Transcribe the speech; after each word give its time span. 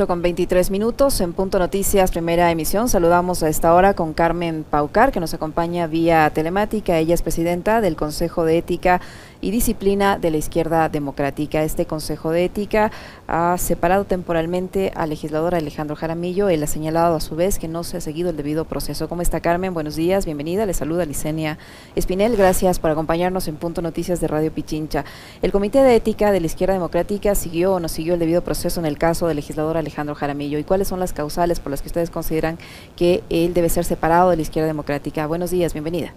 8 0.00 0.06
con 0.06 0.22
23 0.22 0.70
minutos 0.70 1.20
en 1.20 1.34
Punto 1.34 1.58
Noticias, 1.58 2.10
primera 2.10 2.50
emisión. 2.50 2.88
Saludamos 2.88 3.42
a 3.42 3.50
esta 3.50 3.74
hora 3.74 3.92
con 3.92 4.14
Carmen 4.14 4.64
Paucar, 4.64 5.12
que 5.12 5.20
nos 5.20 5.34
acompaña 5.34 5.86
vía 5.88 6.30
telemática. 6.30 6.96
Ella 6.96 7.12
es 7.12 7.20
presidenta 7.20 7.82
del 7.82 7.96
Consejo 7.96 8.46
de 8.46 8.56
Ética 8.56 9.02
y 9.40 9.50
Disciplina 9.50 10.18
de 10.18 10.30
la 10.30 10.36
Izquierda 10.36 10.88
Democrática. 10.88 11.62
Este 11.62 11.86
Consejo 11.86 12.30
de 12.30 12.44
Ética 12.44 12.90
ha 13.26 13.56
separado 13.58 14.04
temporalmente 14.04 14.92
al 14.94 15.10
legislador 15.10 15.54
Alejandro 15.54 15.96
Jaramillo. 15.96 16.48
Él 16.48 16.62
ha 16.62 16.66
señalado 16.66 17.16
a 17.16 17.20
su 17.20 17.36
vez 17.36 17.58
que 17.58 17.68
no 17.68 17.84
se 17.84 17.96
ha 17.96 18.00
seguido 18.00 18.30
el 18.30 18.36
debido 18.36 18.64
proceso. 18.64 19.08
¿Cómo 19.08 19.22
está 19.22 19.40
Carmen? 19.40 19.74
Buenos 19.74 19.96
días, 19.96 20.24
bienvenida. 20.24 20.66
Le 20.66 20.74
saluda 20.74 21.04
Licenia 21.04 21.58
Espinel. 21.96 22.36
Gracias 22.36 22.78
por 22.78 22.90
acompañarnos 22.90 23.48
en 23.48 23.56
Punto 23.56 23.82
Noticias 23.82 24.20
de 24.20 24.28
Radio 24.28 24.52
Pichincha. 24.52 25.04
El 25.42 25.52
Comité 25.52 25.82
de 25.82 25.96
Ética 25.96 26.32
de 26.32 26.40
la 26.40 26.46
Izquierda 26.46 26.74
Democrática 26.74 27.34
siguió 27.34 27.74
o 27.74 27.80
no 27.80 27.88
siguió 27.88 28.14
el 28.14 28.20
debido 28.20 28.42
proceso 28.42 28.80
en 28.80 28.86
el 28.86 28.98
caso 28.98 29.26
del 29.26 29.36
legislador 29.36 29.76
Alejandro 29.76 30.14
Jaramillo. 30.14 30.58
¿Y 30.58 30.64
cuáles 30.64 30.88
son 30.88 31.00
las 31.00 31.12
causales 31.12 31.60
por 31.60 31.70
las 31.70 31.82
que 31.82 31.88
ustedes 31.88 32.10
consideran 32.10 32.58
que 32.96 33.22
él 33.30 33.54
debe 33.54 33.68
ser 33.68 33.84
separado 33.84 34.30
de 34.30 34.36
la 34.36 34.42
Izquierda 34.42 34.66
Democrática? 34.66 35.26
Buenos 35.26 35.50
días, 35.50 35.72
bienvenida. 35.72 36.12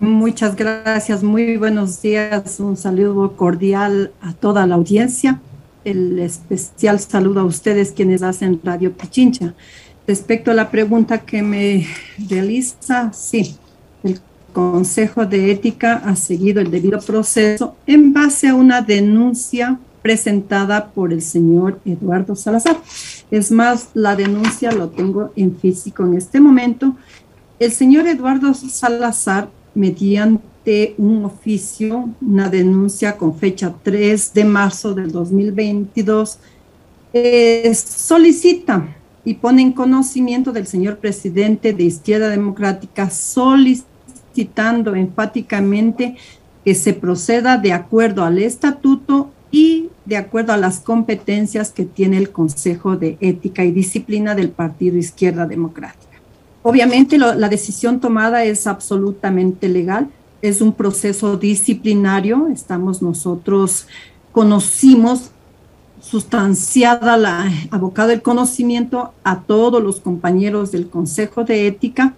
Muchas 0.00 0.56
gracias, 0.56 1.22
muy 1.22 1.58
buenos 1.58 2.00
días. 2.00 2.58
Un 2.58 2.78
saludo 2.78 3.36
cordial 3.36 4.12
a 4.22 4.32
toda 4.32 4.66
la 4.66 4.76
audiencia. 4.76 5.42
El 5.84 6.18
especial 6.20 6.98
saludo 7.00 7.40
a 7.40 7.44
ustedes 7.44 7.92
quienes 7.92 8.22
hacen 8.22 8.62
Radio 8.64 8.94
Pichincha. 8.94 9.52
Respecto 10.06 10.52
a 10.52 10.54
la 10.54 10.70
pregunta 10.70 11.18
que 11.18 11.42
me 11.42 11.86
realiza, 12.30 13.12
sí, 13.12 13.56
el 14.02 14.18
Consejo 14.54 15.26
de 15.26 15.52
Ética 15.52 15.96
ha 16.02 16.16
seguido 16.16 16.62
el 16.62 16.70
debido 16.70 16.98
proceso 17.00 17.76
en 17.86 18.14
base 18.14 18.48
a 18.48 18.54
una 18.54 18.80
denuncia 18.80 19.78
presentada 20.00 20.92
por 20.92 21.12
el 21.12 21.20
señor 21.20 21.78
Eduardo 21.84 22.34
Salazar. 22.36 22.78
Es 23.30 23.52
más, 23.52 23.90
la 23.92 24.16
denuncia 24.16 24.72
lo 24.72 24.88
tengo 24.88 25.30
en 25.36 25.54
físico 25.58 26.04
en 26.04 26.14
este 26.14 26.40
momento. 26.40 26.96
El 27.58 27.72
señor 27.72 28.06
Eduardo 28.06 28.54
Salazar 28.54 29.50
mediante 29.74 30.94
un 30.98 31.24
oficio, 31.24 32.10
una 32.20 32.48
denuncia 32.48 33.16
con 33.16 33.36
fecha 33.36 33.74
3 33.82 34.34
de 34.34 34.44
marzo 34.44 34.94
del 34.94 35.10
2022, 35.10 36.38
eh, 37.12 37.72
solicita 37.74 38.96
y 39.24 39.34
pone 39.34 39.62
en 39.62 39.72
conocimiento 39.72 40.52
del 40.52 40.66
señor 40.66 40.98
presidente 40.98 41.72
de 41.72 41.84
Izquierda 41.84 42.28
Democrática 42.28 43.10
solicitando 43.10 44.94
enfáticamente 44.94 46.16
que 46.64 46.74
se 46.74 46.92
proceda 46.92 47.56
de 47.56 47.72
acuerdo 47.72 48.24
al 48.24 48.38
estatuto 48.38 49.30
y 49.50 49.88
de 50.04 50.16
acuerdo 50.16 50.52
a 50.52 50.56
las 50.56 50.80
competencias 50.80 51.72
que 51.72 51.84
tiene 51.84 52.16
el 52.18 52.30
Consejo 52.30 52.96
de 52.96 53.18
Ética 53.20 53.64
y 53.64 53.72
Disciplina 53.72 54.34
del 54.34 54.50
Partido 54.50 54.96
Izquierda 54.96 55.46
Democrática. 55.46 56.09
Obviamente 56.62 57.16
la 57.16 57.48
decisión 57.48 58.00
tomada 58.00 58.44
es 58.44 58.66
absolutamente 58.66 59.68
legal, 59.68 60.10
es 60.42 60.60
un 60.60 60.72
proceso 60.72 61.36
disciplinario, 61.36 62.48
estamos 62.48 63.02
nosotros, 63.02 63.86
conocimos 64.32 65.30
sustanciada 66.00 67.16
la 67.16 67.50
abocado 67.70 68.10
el 68.10 68.22
conocimiento 68.22 69.12
a 69.22 69.40
todos 69.40 69.82
los 69.82 70.00
compañeros 70.00 70.72
del 70.72 70.88
Consejo 70.88 71.44
de 71.44 71.66
Ética, 71.66 72.14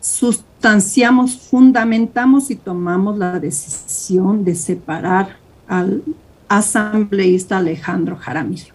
sustanciamos, 0.00 1.36
fundamentamos 1.36 2.50
y 2.50 2.56
tomamos 2.56 3.18
la 3.18 3.38
decisión 3.38 4.44
de 4.44 4.54
separar 4.54 5.36
al 5.68 6.02
asambleísta 6.48 7.58
Alejandro 7.58 8.16
Jaramillo. 8.16 8.74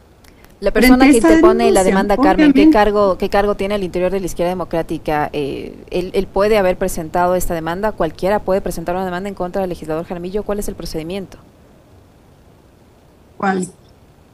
La 0.60 0.72
persona 0.72 1.06
que 1.06 1.18
interpone 1.18 1.72
la 1.72 1.84
demanda, 1.84 2.18
Carmen, 2.18 2.52
¿qué 2.52 2.72
cargo, 2.72 3.18
¿qué 3.18 3.30
cargo 3.30 3.56
tiene 3.56 3.76
al 3.76 3.84
interior 3.84 4.12
de 4.12 4.20
la 4.20 4.26
izquierda 4.26 4.50
democrática? 4.50 5.30
Eh, 5.32 5.76
él, 5.92 6.28
puede 6.28 6.58
haber 6.58 6.78
presentado 6.78 7.36
esta 7.36 7.54
demanda? 7.54 7.92
¿Cualquiera 7.92 8.40
puede 8.40 8.62
presentar 8.62 8.96
una 8.96 9.06
demanda 9.06 9.30
en 9.30 9.36
contra 9.36 9.62
del 9.62 9.70
legislador 9.70 10.06
Jaramillo? 10.06 10.44
¿Cuál 10.44 10.60
es 10.60 10.68
el 10.68 10.76
procedimiento? 10.76 11.38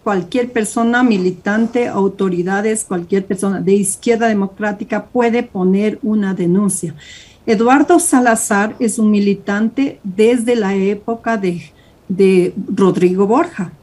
cualquier 0.01 0.49
persona 0.53 1.03
militante, 1.03 1.89
autoridades, 1.89 2.85
cualquier 2.85 3.25
persona 3.25 3.59
de 3.59 3.73
izquierda 3.73 4.27
democrática 4.27 5.05
puede 5.07 5.43
poner 5.43 5.99
una 6.03 6.33
denuncia. 6.33 6.95
Eduardo 7.45 7.99
Salazar 7.99 8.75
es 8.79 8.97
un 8.97 9.11
militante 9.11 9.99
desde 10.03 10.55
la 10.55 10.73
época 10.73 11.35
de, 11.35 11.63
de 12.07 12.53
Rodrigo 12.73 13.27
Borja 13.27 13.73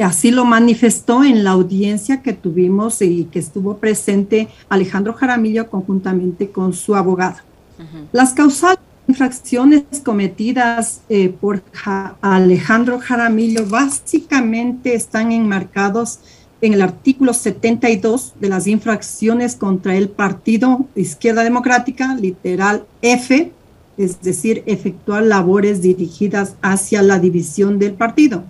Así 0.00 0.30
lo 0.30 0.44
manifestó 0.44 1.24
en 1.24 1.42
la 1.42 1.50
audiencia 1.50 2.22
que 2.22 2.32
tuvimos 2.32 3.02
y 3.02 3.24
que 3.24 3.40
estuvo 3.40 3.78
presente 3.78 4.46
Alejandro 4.68 5.12
Jaramillo 5.12 5.68
conjuntamente 5.68 6.50
con 6.50 6.72
su 6.72 6.94
abogado. 6.94 7.38
Las 8.12 8.32
causales 8.32 8.78
infracciones 9.08 9.82
cometidas 10.04 11.00
eh, 11.08 11.30
por 11.30 11.62
Alejandro 12.20 13.00
Jaramillo 13.00 13.66
básicamente 13.66 14.94
están 14.94 15.32
enmarcados 15.32 16.20
en 16.60 16.72
el 16.72 16.80
artículo 16.80 17.34
72 17.34 18.34
de 18.40 18.48
las 18.48 18.68
infracciones 18.68 19.56
contra 19.56 19.96
el 19.96 20.08
Partido 20.08 20.86
Izquierda 20.94 21.42
Democrática, 21.42 22.14
literal 22.14 22.86
F, 23.02 23.52
es 23.98 24.20
decir, 24.22 24.62
efectuar 24.66 25.24
labores 25.24 25.82
dirigidas 25.82 26.54
hacia 26.62 27.02
la 27.02 27.18
división 27.18 27.80
del 27.80 27.94
partido 27.94 28.44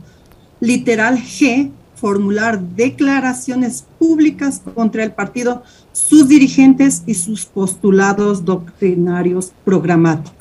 literal 0.60 1.18
G, 1.18 1.70
formular 1.94 2.60
declaraciones 2.60 3.84
públicas 3.98 4.62
contra 4.74 5.02
el 5.02 5.12
partido, 5.12 5.62
sus 5.92 6.28
dirigentes 6.28 7.02
y 7.06 7.14
sus 7.14 7.46
postulados 7.46 8.44
doctrinarios 8.44 9.52
programáticos. 9.64 10.36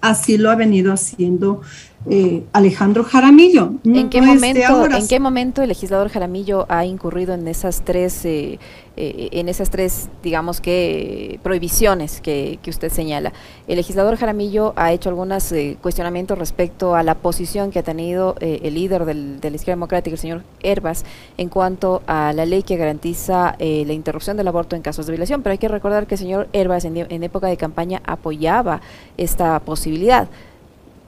Así 0.00 0.38
lo 0.38 0.50
ha 0.50 0.56
venido 0.56 0.92
haciendo 0.92 1.60
eh, 2.08 2.44
Alejandro 2.54 3.04
Jaramillo. 3.04 3.74
¿En 3.84 4.08
qué, 4.08 4.22
momento, 4.22 4.86
¿En 4.86 5.06
qué 5.06 5.20
momento 5.20 5.60
el 5.60 5.68
legislador 5.68 6.08
Jaramillo 6.08 6.64
ha 6.70 6.86
incurrido 6.86 7.34
en 7.34 7.46
esas 7.46 7.82
tres, 7.82 8.24
eh, 8.24 8.58
eh, 8.96 9.28
en 9.32 9.50
esas 9.50 9.68
tres, 9.68 10.08
digamos 10.22 10.62
que, 10.62 11.38
prohibiciones 11.42 12.22
que, 12.22 12.58
usted 12.66 12.90
señala? 12.90 13.34
El 13.68 13.76
legislador 13.76 14.16
Jaramillo 14.16 14.72
ha 14.76 14.92
hecho 14.92 15.10
algunos 15.10 15.52
cuestionamientos 15.82 16.38
respecto 16.38 16.94
a 16.94 17.02
la 17.02 17.16
posición 17.16 17.70
que 17.70 17.80
ha 17.80 17.82
tenido 17.82 18.34
el 18.40 18.74
líder 18.74 19.04
del, 19.04 19.38
de 19.38 19.50
la 19.50 19.56
izquierda 19.56 19.76
democrática, 19.76 20.14
el 20.14 20.20
señor 20.20 20.42
Herbas, 20.62 21.04
en 21.36 21.50
cuanto 21.50 22.02
a 22.06 22.32
la 22.32 22.46
ley 22.46 22.62
que 22.62 22.76
garantiza 22.76 23.56
la 23.58 23.92
interrupción 23.92 24.38
del 24.38 24.48
aborto 24.48 24.74
en 24.74 24.80
casos 24.80 25.04
de 25.04 25.12
violación. 25.12 25.42
Pero 25.42 25.52
hay 25.52 25.58
que 25.58 25.68
recordar 25.68 26.06
que 26.06 26.14
el 26.14 26.20
señor 26.20 26.48
Herbas 26.54 26.86
en 26.86 27.22
época 27.22 27.48
de 27.48 27.58
campaña 27.58 28.00
apoyaba 28.06 28.80
esta 29.18 29.60
posibilidad. 29.60 30.30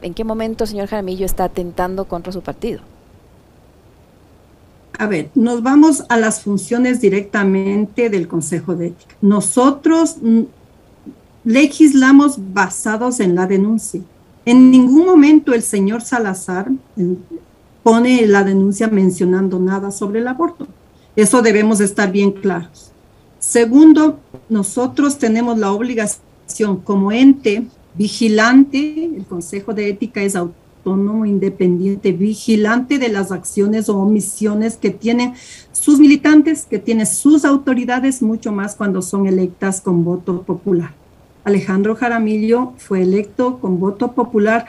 ¿En 0.03 0.15
qué 0.15 0.25
momento, 0.25 0.67
señor 0.67 0.89
Jaramillo, 0.89 1.25
está 1.25 1.45
atentando 1.45 2.07
contra 2.07 2.33
su 2.33 2.43
partido? 2.43 2.81
A 4.99 5.07
ver, 5.07 5.31
nos 5.35 5.63
vamos 5.63 6.05
a 6.09 6.17
las 6.17 6.43
funciones 6.43 7.01
directamente 7.01 8.11
del 8.11 8.29
Consejo 8.29 8.75
de 8.75 8.89
Ética. 8.89 9.17
Nosotros 9.21 10.17
legislamos 11.45 12.37
basados 12.53 13.21
en 13.21 13.35
la 13.35 13.47
denuncia. 13.47 14.03
En 14.45 14.71
ningún 14.71 15.07
momento 15.07 15.55
el 15.55 15.63
señor 15.63 16.03
Salazar 16.03 16.71
pone 17.83 18.27
la 18.27 18.45
denuncia 18.45 18.89
mencionando 18.89 19.59
nada 19.59 19.91
sobre 19.91 20.21
el 20.21 20.29
aborto. 20.29 20.67
Eso 21.17 21.43
debemos 21.43 21.81
estar 21.81 22.11
bien 22.11 22.33
claros. 22.33 22.93
Segundo, 23.39 24.21
nosotros 24.49 25.19
tenemos 25.19 25.59
la 25.59 25.73
obligación 25.73 26.77
como 26.85 27.13
ente 27.13 27.67
vigilante, 27.95 29.11
el 29.17 29.25
Consejo 29.25 29.75
de 29.75 29.89
Ética 29.89 30.23
es 30.23 30.37
autónomo, 30.37 31.27
independiente, 31.27 32.13
vigilante 32.13 32.99
de 32.99 33.09
las 33.09 33.31
acciones 33.31 33.89
o 33.89 33.99
omisiones 33.99 34.77
que 34.77 34.91
tienen 34.91 35.35
sus 35.73 36.01
militantes, 36.01 36.67
que 36.69 36.79
tienen 36.79 37.07
sus 37.07 37.45
autoridades, 37.45 38.23
mucho 38.23 38.53
más 38.53 38.75
cuando 38.75 39.03
son 39.03 39.27
electas 39.27 39.81
con 39.81 40.05
voto 40.05 40.43
popular. 40.43 40.93
Alejandro 41.45 41.97
Jaramillo 41.97 42.73
fue 42.79 43.03
electo 43.03 43.59
con 43.59 43.81
voto 43.81 44.13
popular 44.13 44.67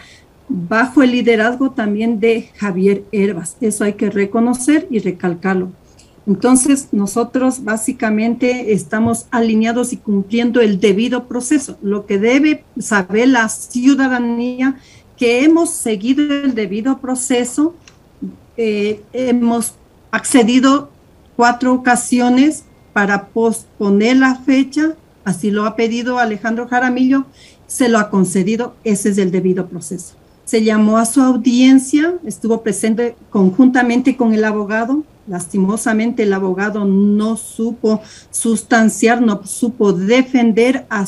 bajo 0.50 1.04
el 1.04 1.12
liderazgo 1.12 1.72
también 1.72 2.20
de 2.20 2.50
Javier 2.58 3.04
Herbas. 3.12 3.58
Eso 3.62 3.84
hay 3.84 3.94
que 3.94 4.10
reconocer 4.10 4.88
y 4.90 5.00
recalcarlo. 5.00 5.72
Entonces, 6.26 6.90
nosotros 6.92 7.64
básicamente 7.64 8.72
estamos 8.74 9.26
alineados 9.30 9.92
y 9.92 9.98
cumpliendo 9.98 10.62
el 10.62 10.80
debido 10.80 11.28
proceso. 11.28 11.78
Lo 11.82 12.06
que 12.06 12.18
debe 12.18 12.64
saber 12.80 13.28
la 13.28 13.50
ciudadanía, 13.50 14.78
que 15.18 15.44
hemos 15.44 15.72
seguido 15.72 16.22
el 16.22 16.56
debido 16.56 17.00
proceso, 17.00 17.76
eh, 18.56 19.02
hemos 19.12 19.74
accedido 20.12 20.92
cuatro 21.36 21.74
ocasiones 21.74 22.64
para 22.94 23.28
posponer 23.28 24.18
la 24.18 24.36
fecha, 24.36 24.96
así 25.26 25.52
lo 25.52 25.66
ha 25.66 25.76
pedido 25.76 26.20
Alejandro 26.20 26.68
Jaramillo, 26.68 27.26
se 27.68 27.90
lo 27.90 28.00
ha 28.00 28.10
concedido, 28.10 28.76
ese 28.84 29.10
es 29.10 29.18
el 29.18 29.32
debido 29.32 29.68
proceso. 29.68 30.16
Se 30.46 30.64
llamó 30.64 30.98
a 30.98 31.06
su 31.06 31.22
audiencia, 31.22 32.16
estuvo 32.26 32.62
presente 32.62 33.16
conjuntamente 33.30 34.18
con 34.18 34.34
el 34.34 34.44
abogado. 34.44 35.04
Lastimosamente 35.26 36.24
el 36.24 36.34
abogado 36.34 36.84
no 36.84 37.38
supo 37.38 38.02
sustanciar, 38.30 39.22
no 39.22 39.46
supo 39.46 39.94
defender 39.94 40.86
a 40.90 41.06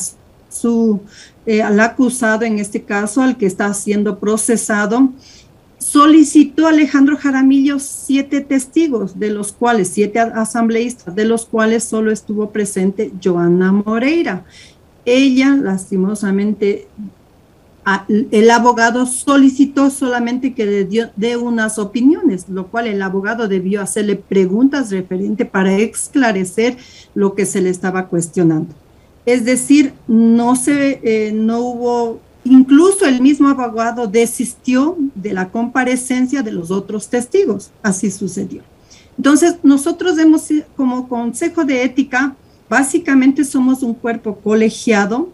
su 0.50 1.02
eh, 1.46 1.62
al 1.62 1.80
acusado, 1.80 2.44
en 2.44 2.58
este 2.58 2.84
caso, 2.84 3.22
al 3.22 3.38
que 3.38 3.46
está 3.46 3.72
siendo 3.74 4.20
procesado. 4.20 5.10
Solicitó 5.78 6.68
Alejandro 6.68 7.18
Jaramillo 7.18 7.78
siete 7.78 8.42
testigos, 8.42 9.20
de 9.20 9.30
los 9.30 9.52
cuales, 9.52 9.90
siete 9.90 10.20
asambleístas, 10.20 11.14
de 11.14 11.26
los 11.26 11.46
cuales 11.46 11.84
solo 11.84 12.12
estuvo 12.12 12.50
presente 12.50 13.12
Joana 13.24 13.72
Moreira. 13.72 14.46
Ella, 15.06 15.56
lastimosamente, 15.56 16.88
el 18.32 18.50
abogado 18.50 19.06
solicitó 19.06 19.92
solamente 19.92 20.56
que 20.56 20.66
le 20.66 20.86
dio, 20.86 21.10
dé 21.16 21.38
unas 21.38 21.78
opiniones, 21.78 22.50
lo 22.50 22.68
cual 22.68 22.88
el 22.88 23.02
abogado 23.02 23.48
debió 23.48 23.82
hacerle 23.82 24.16
preguntas 24.16 24.90
referente 24.90 25.46
para 25.46 25.78
esclarecer 25.78 26.78
lo 27.14 27.36
que 27.36 27.46
se 27.46 27.62
le 27.62 27.70
estaba 27.70 28.08
cuestionando. 28.08 28.74
Es 29.26 29.46
decir, 29.46 29.94
no 30.08 30.56
se, 30.56 31.00
eh, 31.04 31.32
no 31.32 31.60
hubo, 31.60 32.20
incluso 32.44 33.06
el 33.06 33.22
mismo 33.22 33.50
abogado 33.50 34.08
desistió 34.08 34.98
de 35.14 35.34
la 35.34 35.50
comparecencia 35.50 36.42
de 36.42 36.52
los 36.52 36.72
otros 36.72 37.08
testigos. 37.10 37.72
Así 37.84 38.10
sucedió. 38.10 38.64
Entonces, 39.18 39.58
nosotros 39.62 40.18
hemos, 40.18 40.48
como 40.76 41.08
Consejo 41.08 41.64
de 41.64 41.84
Ética, 41.84 42.36
básicamente 42.68 43.44
somos 43.46 43.84
un 43.84 43.94
cuerpo 43.94 44.38
colegiado 44.38 45.30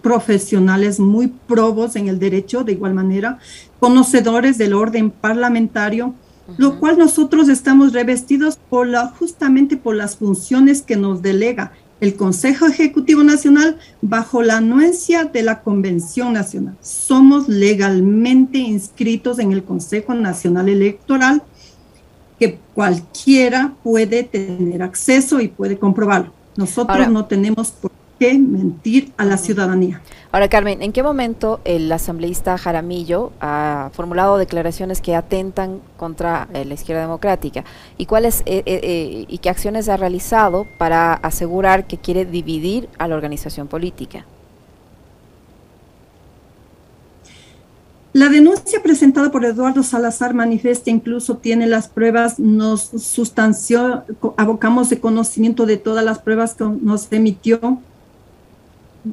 profesionales 0.00 1.00
muy 1.00 1.28
probos 1.28 1.96
en 1.96 2.08
el 2.08 2.18
derecho, 2.18 2.64
de 2.64 2.72
igual 2.72 2.94
manera, 2.94 3.38
conocedores 3.80 4.58
del 4.58 4.74
orden 4.74 5.10
parlamentario, 5.10 6.14
lo 6.58 6.78
cual 6.78 6.98
nosotros 6.98 7.48
estamos 7.48 7.92
revestidos 7.92 8.58
por 8.68 8.86
la, 8.86 9.08
justamente 9.08 9.76
por 9.76 9.94
las 9.94 10.16
funciones 10.16 10.82
que 10.82 10.96
nos 10.96 11.22
delega 11.22 11.72
el 12.00 12.16
Consejo 12.16 12.66
Ejecutivo 12.66 13.22
Nacional 13.22 13.78
bajo 14.00 14.42
la 14.42 14.56
anuencia 14.56 15.24
de 15.24 15.42
la 15.42 15.62
Convención 15.62 16.32
Nacional. 16.32 16.76
Somos 16.80 17.48
legalmente 17.48 18.58
inscritos 18.58 19.38
en 19.38 19.52
el 19.52 19.62
Consejo 19.62 20.12
Nacional 20.12 20.68
Electoral 20.68 21.44
que 22.40 22.58
cualquiera 22.74 23.74
puede 23.84 24.24
tener 24.24 24.82
acceso 24.82 25.40
y 25.40 25.46
puede 25.46 25.78
comprobarlo. 25.78 26.32
Nosotros 26.56 27.08
no 27.08 27.26
tenemos 27.26 27.70
por 27.70 27.92
mentir 28.30 29.12
a 29.16 29.24
la 29.24 29.36
ciudadanía. 29.36 30.00
Ahora, 30.30 30.48
Carmen, 30.48 30.80
¿en 30.80 30.92
qué 30.92 31.02
momento 31.02 31.60
el 31.64 31.90
asambleísta 31.92 32.56
Jaramillo 32.56 33.32
ha 33.40 33.90
formulado 33.92 34.38
declaraciones 34.38 35.00
que 35.00 35.14
atentan 35.14 35.80
contra 35.96 36.48
eh, 36.54 36.64
la 36.64 36.74
izquierda 36.74 37.02
democrática? 37.02 37.64
¿Y 37.98 38.06
cuáles 38.06 38.40
eh, 38.46 38.62
eh, 38.64 39.26
y 39.28 39.38
qué 39.38 39.50
acciones 39.50 39.88
ha 39.88 39.96
realizado 39.96 40.66
para 40.78 41.12
asegurar 41.14 41.86
que 41.86 41.98
quiere 41.98 42.24
dividir 42.24 42.88
a 42.98 43.08
la 43.08 43.14
organización 43.14 43.68
política? 43.68 44.24
La 48.14 48.28
denuncia 48.28 48.82
presentada 48.82 49.30
por 49.30 49.42
Eduardo 49.44 49.82
Salazar 49.82 50.34
manifiesta 50.34 50.90
incluso 50.90 51.38
tiene 51.38 51.66
las 51.66 51.88
pruebas, 51.88 52.38
nos 52.38 52.82
sustanció, 52.82 54.04
abocamos 54.36 54.90
de 54.90 55.00
conocimiento 55.00 55.64
de 55.64 55.78
todas 55.78 56.04
las 56.04 56.18
pruebas 56.18 56.54
que 56.54 56.64
nos 56.64 57.10
emitió 57.10 57.80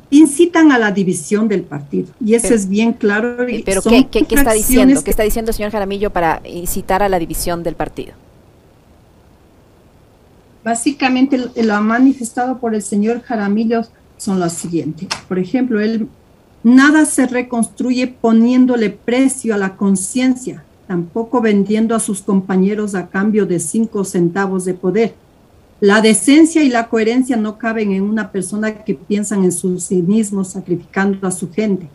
incitan 0.10 0.72
a 0.72 0.78
la 0.78 0.92
división 0.92 1.48
del 1.48 1.64
partido. 1.64 2.10
Y 2.24 2.36
eso 2.36 2.54
es 2.54 2.70
bien 2.70 2.94
claro. 2.94 3.38
Pero 3.66 3.82
¿qué, 3.82 4.08
está 4.30 4.54
diciendo? 4.54 5.04
¿Qué 5.04 5.10
está 5.10 5.24
diciendo 5.24 5.50
el 5.52 5.56
señor 5.56 5.72
Jaramillo 5.72 6.12
para 6.12 6.42
incitar 6.46 7.02
a 7.04 7.10
la 7.10 7.20
división 7.20 7.64
del 7.64 7.76
partido? 7.76 8.14
Básicamente 10.64 11.38
lo 11.38 11.74
ha 11.74 11.82
manifestado 11.82 12.60
por 12.60 12.76
el 12.76 12.82
señor 12.82 13.22
Jaramillo 13.22 13.84
son 14.18 14.40
los 14.40 14.54
siguientes. 14.54 15.08
Por 15.28 15.40
ejemplo, 15.40 15.80
él 15.80 16.08
nada 16.64 17.06
se 17.06 17.26
reconstruye 17.26 18.08
poniéndole 18.08 18.90
precio 18.90 19.56
a 19.56 19.58
la 19.58 19.78
conciencia, 19.78 20.64
tampoco 20.88 21.42
vendiendo 21.42 21.96
a 21.96 22.00
sus 22.00 22.22
compañeros 22.22 22.96
a 22.96 23.08
cambio 23.08 23.46
de 23.46 23.60
cinco 23.60 24.04
centavos 24.04 24.66
de 24.66 24.74
poder 24.74 25.16
la 25.82 26.02
decencia 26.02 26.64
y 26.64 26.70
la 26.70 26.90
coherencia 26.90 27.38
no 27.38 27.58
caben 27.58 27.92
en 27.92 28.04
una 28.04 28.32
persona 28.32 28.84
que 28.84 28.96
piensan 28.96 29.44
en 29.44 29.52
sus 29.52 29.84
sí 29.84 30.02
mismos 30.02 30.50
sacrificando 30.50 31.26
a 31.26 31.32
su 31.32 31.52
gente. 31.52 31.88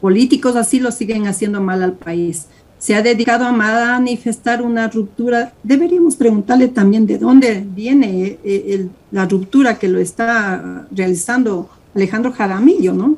Políticos 0.00 0.56
así 0.56 0.78
lo 0.78 0.92
siguen 0.92 1.26
haciendo 1.26 1.60
mal 1.60 1.82
al 1.82 1.94
país. 1.94 2.46
Se 2.78 2.94
ha 2.94 3.02
dedicado 3.02 3.44
a 3.44 3.52
manifestar 3.52 4.62
una 4.62 4.88
ruptura. 4.88 5.52
Deberíamos 5.62 6.16
preguntarle 6.16 6.68
también 6.68 7.06
de 7.06 7.18
dónde 7.18 7.64
viene 7.64 8.38
eh, 8.44 8.88
la 9.10 9.26
ruptura 9.26 9.78
que 9.78 9.88
lo 9.88 10.00
está 10.00 10.86
realizando 10.90 11.68
Alejandro 11.94 12.32
Jaramillo, 12.32 12.92
¿no? 12.92 13.16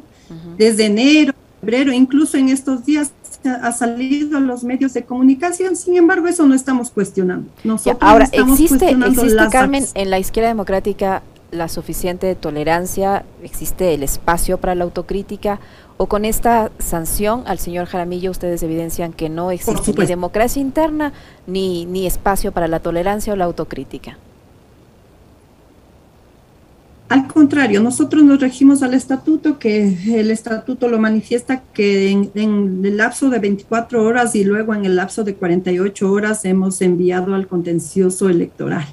Desde 0.58 0.86
enero, 0.86 1.32
febrero, 1.60 1.92
incluso 1.92 2.36
en 2.36 2.48
estos 2.48 2.84
días 2.84 3.12
ha 3.48 3.72
salido 3.72 4.38
en 4.38 4.46
los 4.46 4.64
medios 4.64 4.94
de 4.94 5.04
comunicación, 5.04 5.76
sin 5.76 5.96
embargo, 5.96 6.28
eso 6.28 6.46
no 6.46 6.54
estamos 6.54 6.90
cuestionando. 6.90 7.50
ahora, 8.00 8.28
¿existe, 8.32 8.90
existe 8.90 9.48
Carmen, 9.50 9.84
en 9.94 10.10
la 10.10 10.18
izquierda 10.18 10.48
democrática 10.48 11.22
la 11.50 11.68
suficiente 11.68 12.34
tolerancia, 12.34 13.24
existe 13.42 13.94
el 13.94 14.02
espacio 14.02 14.58
para 14.58 14.74
la 14.74 14.84
autocrítica, 14.84 15.60
o 15.96 16.06
con 16.06 16.24
esta 16.24 16.72
sanción 16.78 17.44
al 17.46 17.58
señor 17.58 17.86
Jaramillo 17.86 18.30
ustedes 18.30 18.62
evidencian 18.62 19.12
que 19.12 19.28
no 19.28 19.52
existe 19.52 19.92
ni 19.96 20.06
democracia 20.06 20.60
interna 20.60 21.12
ni, 21.46 21.86
ni 21.86 22.06
espacio 22.06 22.50
para 22.50 22.66
la 22.66 22.80
tolerancia 22.80 23.32
o 23.32 23.36
la 23.36 23.44
autocrítica? 23.44 24.18
Al 27.08 27.28
contrario, 27.28 27.82
nosotros 27.82 28.22
nos 28.24 28.40
regimos 28.40 28.82
al 28.82 28.94
estatuto, 28.94 29.58
que 29.58 30.18
el 30.18 30.30
estatuto 30.30 30.88
lo 30.88 30.98
manifiesta 30.98 31.62
que 31.74 32.10
en, 32.10 32.30
el 32.34 32.96
lapso 32.96 33.28
de 33.28 33.38
24 33.38 34.02
horas 34.02 34.34
y 34.34 34.44
luego 34.44 34.74
en 34.74 34.86
el 34.86 34.96
lapso 34.96 35.22
de 35.22 35.34
48 35.34 36.10
horas 36.10 36.44
hemos 36.46 36.80
enviado 36.80 37.34
al 37.34 37.46
contencioso 37.46 38.28
electoral. 38.28 38.86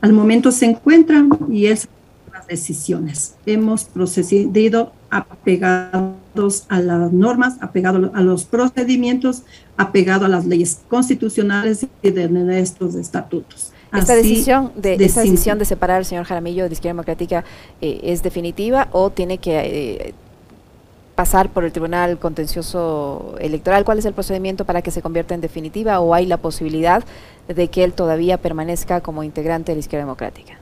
Al 0.00 0.12
momento 0.12 0.52
se 0.52 0.66
encuentran 0.66 1.30
y 1.50 1.66
es 1.66 1.88
las 2.32 2.46
decisiones. 2.46 3.36
Hemos 3.46 3.84
procedido 3.84 4.92
apegados 5.10 6.64
a 6.68 6.80
las 6.80 7.12
normas, 7.12 7.56
apegados 7.60 8.10
a 8.14 8.20
los 8.22 8.44
procedimientos, 8.44 9.42
apegado 9.76 10.26
a 10.26 10.28
las 10.28 10.46
leyes 10.46 10.80
constitucionales 10.88 11.86
y 12.02 12.10
de 12.10 12.60
estos 12.60 12.94
estatutos. 12.94 13.71
¿Esta 13.92 14.14
decisión 14.14 14.72
de, 14.74 14.96
decisión 14.96 15.58
de 15.58 15.64
separar 15.64 15.98
al 15.98 16.04
señor 16.04 16.24
Jaramillo 16.24 16.66
de 16.66 16.72
Izquierda 16.72 16.94
Democrática 16.94 17.44
eh, 17.80 18.00
es 18.04 18.22
definitiva 18.22 18.88
o 18.92 19.10
tiene 19.10 19.38
que 19.38 19.58
eh, 19.58 20.14
pasar 21.14 21.50
por 21.50 21.64
el 21.64 21.72
Tribunal 21.72 22.18
Contencioso 22.18 23.34
Electoral? 23.38 23.84
¿Cuál 23.84 23.98
es 23.98 24.06
el 24.06 24.14
procedimiento 24.14 24.64
para 24.64 24.80
que 24.80 24.90
se 24.90 25.02
convierta 25.02 25.34
en 25.34 25.42
definitiva 25.42 26.00
o 26.00 26.14
hay 26.14 26.24
la 26.24 26.38
posibilidad 26.38 27.04
de 27.48 27.68
que 27.68 27.84
él 27.84 27.92
todavía 27.92 28.38
permanezca 28.38 29.02
como 29.02 29.22
integrante 29.24 29.72
de 29.72 29.76
la 29.76 29.80
Izquierda 29.80 30.06
Democrática? 30.06 30.58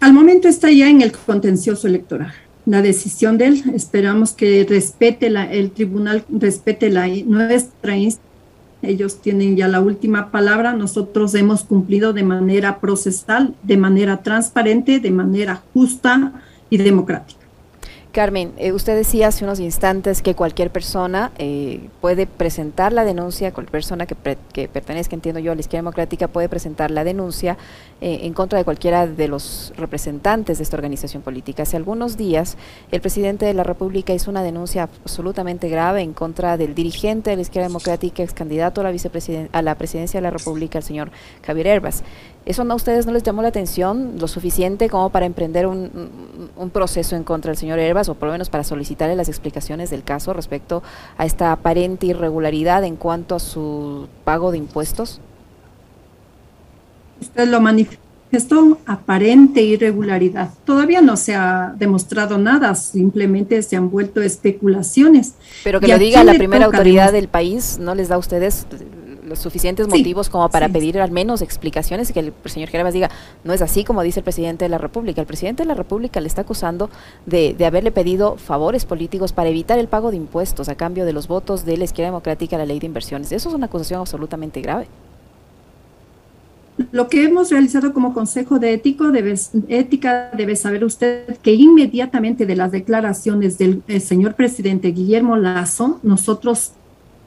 Al 0.00 0.12
momento 0.12 0.48
está 0.48 0.70
ya 0.70 0.90
en 0.90 1.00
el 1.00 1.12
contencioso 1.12 1.86
electoral. 1.86 2.34
La 2.66 2.82
decisión 2.82 3.38
de 3.38 3.46
él, 3.46 3.62
esperamos 3.74 4.32
que 4.32 4.66
respete 4.68 5.30
la, 5.30 5.50
el 5.50 5.70
tribunal, 5.70 6.24
respete 6.28 6.90
la, 6.90 7.08
nuestra 7.08 7.96
institución 7.96 8.31
ellos 8.82 9.20
tienen 9.20 9.56
ya 9.56 9.68
la 9.68 9.80
última 9.80 10.30
palabra, 10.30 10.74
nosotros 10.74 11.34
hemos 11.34 11.64
cumplido 11.64 12.12
de 12.12 12.24
manera 12.24 12.80
procesal, 12.80 13.54
de 13.62 13.76
manera 13.76 14.22
transparente, 14.22 14.98
de 14.98 15.10
manera 15.10 15.62
justa 15.72 16.32
y 16.68 16.78
democrática. 16.78 17.41
Carmen, 18.12 18.52
eh, 18.58 18.72
usted 18.72 18.94
decía 18.94 19.28
hace 19.28 19.42
unos 19.42 19.58
instantes 19.58 20.20
que 20.20 20.34
cualquier 20.34 20.70
persona 20.70 21.32
eh, 21.38 21.88
puede 22.02 22.26
presentar 22.26 22.92
la 22.92 23.04
denuncia, 23.04 23.52
cualquier 23.52 23.72
persona 23.72 24.06
que, 24.06 24.14
que, 24.52 24.68
pertenezca, 24.68 25.14
entiendo 25.14 25.40
yo, 25.40 25.52
a 25.52 25.54
la 25.54 25.62
izquierda 25.62 25.80
democrática 25.80 26.28
puede 26.28 26.50
presentar 26.50 26.90
la 26.90 27.04
denuncia 27.04 27.56
eh, 28.02 28.20
en 28.24 28.34
contra 28.34 28.58
de 28.58 28.64
cualquiera 28.64 29.06
de 29.06 29.28
los 29.28 29.72
representantes 29.78 30.58
de 30.58 30.64
esta 30.64 30.76
organización 30.76 31.22
política. 31.22 31.62
Hace 31.62 31.78
algunos 31.78 32.18
días, 32.18 32.58
el 32.90 33.00
presidente 33.00 33.46
de 33.46 33.54
la 33.54 33.64
República 33.64 34.12
hizo 34.12 34.30
una 34.30 34.42
denuncia 34.42 34.82
absolutamente 34.82 35.70
grave 35.70 36.02
en 36.02 36.12
contra 36.12 36.58
del 36.58 36.74
dirigente 36.74 37.30
de 37.30 37.36
la 37.36 37.42
izquierda 37.42 37.68
democrática, 37.68 38.22
ex 38.22 38.34
candidato 38.34 38.82
a 38.82 38.84
la, 38.84 38.90
a 39.52 39.62
la 39.62 39.74
presidencia 39.76 40.18
de 40.18 40.22
la 40.22 40.30
República, 40.30 40.78
el 40.78 40.84
señor 40.84 41.10
Javier 41.42 41.66
Herbas. 41.66 42.04
¿Eso 42.44 42.64
no 42.64 42.72
a 42.72 42.76
ustedes 42.76 43.06
no 43.06 43.12
les 43.12 43.22
llamó 43.22 43.42
la 43.42 43.48
atención 43.48 44.14
lo 44.18 44.26
suficiente 44.26 44.88
como 44.88 45.10
para 45.10 45.26
emprender 45.26 45.66
un, 45.66 46.50
un 46.56 46.70
proceso 46.70 47.14
en 47.14 47.22
contra 47.22 47.50
del 47.50 47.56
señor 47.56 47.78
Herbas? 47.78 48.08
o 48.08 48.14
por 48.14 48.26
lo 48.26 48.32
menos 48.32 48.50
para 48.50 48.64
solicitarle 48.64 49.14
las 49.14 49.28
explicaciones 49.28 49.90
del 49.90 50.02
caso 50.02 50.32
respecto 50.32 50.82
a 51.16 51.24
esta 51.24 51.52
aparente 51.52 52.06
irregularidad 52.06 52.82
en 52.84 52.96
cuanto 52.96 53.36
a 53.36 53.38
su 53.38 54.08
pago 54.24 54.50
de 54.50 54.58
impuestos? 54.58 55.20
Usted 57.20 57.46
lo 57.46 57.60
manifestó 57.60 58.02
manifestó 58.32 58.78
aparente 58.86 59.62
irregularidad. 59.62 60.50
Todavía 60.64 61.02
no 61.02 61.16
se 61.16 61.34
ha 61.34 61.74
demostrado 61.78 62.38
nada, 62.38 62.74
simplemente 62.74 63.62
se 63.62 63.76
han 63.76 63.90
vuelto 63.90 64.22
especulaciones. 64.22 65.34
Pero 65.64 65.80
que 65.80 65.88
lo 65.88 65.98
diga 65.98 66.24
la 66.24 66.34
primera 66.34 66.64
autoridad 66.64 67.12
del 67.12 67.28
país, 67.28 67.78
¿no 67.78 67.94
les 67.94 68.08
da 68.08 68.14
a 68.14 68.18
ustedes 68.18 68.66
los 69.32 69.38
suficientes 69.40 69.88
motivos 69.88 70.28
como 70.28 70.48
para 70.48 70.68
pedir 70.68 71.00
al 71.00 71.10
menos 71.10 71.42
explicaciones 71.42 72.10
y 72.10 72.12
que 72.12 72.20
el 72.20 72.32
señor 72.44 72.68
Gervas 72.68 72.94
diga, 72.94 73.10
no 73.44 73.52
es 73.52 73.62
así 73.62 73.84
como 73.84 74.02
dice 74.02 74.20
el 74.20 74.24
presidente 74.24 74.64
de 74.64 74.68
la 74.68 74.78
República. 74.78 75.20
El 75.20 75.26
presidente 75.26 75.62
de 75.62 75.66
la 75.66 75.74
República 75.74 76.20
le 76.20 76.28
está 76.28 76.42
acusando 76.42 76.90
de, 77.26 77.54
de 77.54 77.66
haberle 77.66 77.90
pedido 77.90 78.36
favores 78.36 78.84
políticos 78.84 79.32
para 79.32 79.48
evitar 79.48 79.78
el 79.78 79.88
pago 79.88 80.10
de 80.10 80.18
impuestos 80.18 80.68
a 80.68 80.74
cambio 80.74 81.04
de 81.04 81.12
los 81.12 81.28
votos 81.28 81.64
de 81.64 81.76
la 81.76 81.84
izquierda 81.84 82.10
democrática 82.10 82.56
a 82.56 82.58
la 82.60 82.66
ley 82.66 82.78
de 82.78 82.86
inversiones. 82.86 83.32
Eso 83.32 83.48
es 83.48 83.54
una 83.54 83.66
acusación 83.66 84.00
absolutamente 84.00 84.60
grave. 84.60 84.86
Lo 86.90 87.08
que 87.08 87.24
hemos 87.24 87.50
realizado 87.50 87.92
como 87.92 88.14
Consejo 88.14 88.58
de 88.58 88.72
Ético 88.72 89.10
debe, 89.10 89.34
Ética 89.68 90.30
debe 90.36 90.56
saber 90.56 90.84
usted 90.84 91.36
que 91.42 91.52
inmediatamente 91.52 92.46
de 92.46 92.56
las 92.56 92.72
declaraciones 92.72 93.58
del 93.58 93.82
señor 94.00 94.34
presidente 94.34 94.88
Guillermo 94.88 95.36
Lazo, 95.36 96.00
nosotros 96.02 96.72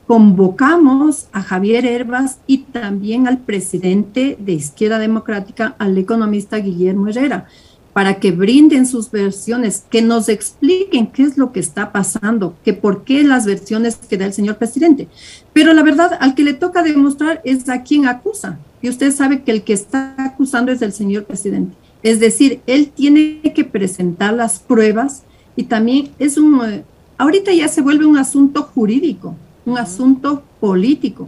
convocamos 0.07 1.27
a 1.31 1.41
Javier 1.41 1.85
Herbas 1.85 2.37
y 2.45 2.59
también 2.59 3.27
al 3.27 3.39
presidente 3.39 4.37
de 4.39 4.53
Izquierda 4.53 4.99
Democrática, 4.99 5.75
al 5.79 5.97
economista 5.97 6.57
Guillermo 6.57 7.07
Herrera, 7.07 7.47
para 7.93 8.19
que 8.19 8.31
brinden 8.31 8.85
sus 8.85 9.09
versiones, 9.09 9.85
que 9.89 10.01
nos 10.01 10.29
expliquen 10.29 11.07
qué 11.07 11.23
es 11.23 11.37
lo 11.37 11.51
que 11.51 11.59
está 11.59 11.91
pasando, 11.91 12.55
que 12.63 12.73
por 12.73 13.03
qué 13.03 13.23
las 13.23 13.45
versiones 13.45 13.95
que 13.95 14.17
da 14.17 14.25
el 14.25 14.33
señor 14.33 14.57
presidente. 14.57 15.07
Pero 15.53 15.73
la 15.73 15.81
verdad, 15.81 16.17
al 16.19 16.35
que 16.35 16.43
le 16.43 16.53
toca 16.53 16.83
demostrar 16.83 17.41
es 17.45 17.67
a 17.69 17.83
quien 17.83 18.05
acusa. 18.05 18.59
Y 18.81 18.89
usted 18.89 19.11
sabe 19.13 19.43
que 19.43 19.51
el 19.51 19.63
que 19.63 19.73
está 19.73 20.13
acusando 20.17 20.71
es 20.71 20.81
el 20.81 20.91
señor 20.91 21.23
presidente. 21.23 21.75
Es 22.03 22.19
decir, 22.19 22.59
él 22.67 22.91
tiene 22.93 23.41
que 23.55 23.63
presentar 23.63 24.33
las 24.33 24.59
pruebas 24.59 25.23
y 25.55 25.63
también 25.63 26.11
es 26.19 26.37
un, 26.37 26.83
ahorita 27.17 27.53
ya 27.53 27.69
se 27.69 27.81
vuelve 27.81 28.05
un 28.05 28.17
asunto 28.17 28.61
jurídico 28.61 29.35
un 29.65 29.77
asunto 29.77 30.43
político. 30.59 31.27